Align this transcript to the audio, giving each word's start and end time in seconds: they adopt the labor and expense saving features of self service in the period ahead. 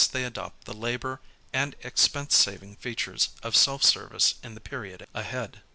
they 0.13 0.23
adopt 0.23 0.65
the 0.65 0.73
labor 0.73 1.21
and 1.53 1.75
expense 1.83 2.35
saving 2.35 2.75
features 2.77 3.29
of 3.43 3.55
self 3.55 3.83
service 3.83 4.33
in 4.43 4.55
the 4.55 4.59
period 4.59 5.05
ahead. 5.13 5.61